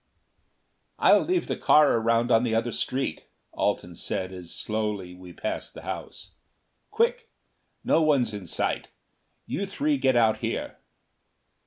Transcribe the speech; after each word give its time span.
"I'll 0.97 1.21
leave 1.23 1.45
the 1.45 1.55
car 1.55 1.95
around 1.97 2.31
on 2.31 2.43
the 2.43 2.55
other 2.55 2.71
street," 2.71 3.27
Alten 3.53 3.93
said 3.93 4.33
as 4.33 4.51
slowly 4.51 5.13
we 5.13 5.31
passed 5.31 5.75
the 5.75 5.83
house. 5.83 6.31
"Quick 6.89 7.29
no 7.83 8.01
one's 8.01 8.33
in 8.33 8.47
sight; 8.47 8.87
you 9.45 9.67
three 9.67 9.99
get 9.99 10.15
out 10.15 10.39
here." 10.39 10.79